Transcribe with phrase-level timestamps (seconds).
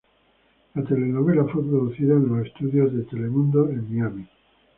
[0.73, 4.27] La telenovela fue producida en los Estudios de Telemundo en Miami.